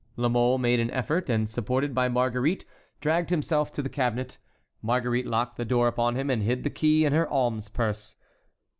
[0.17, 2.65] La Mole made an effort, and, supported by Marguerite,
[3.01, 4.39] dragged himself to the cabinet.
[4.81, 8.15] Marguerite locked the door upon him, and hid the key in her alms purse.